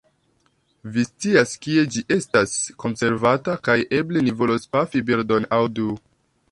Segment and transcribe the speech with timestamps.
[0.95, 5.91] Vi scias kie ĝi estas konservata, kaj eble ni volos pafi birdon aŭ du.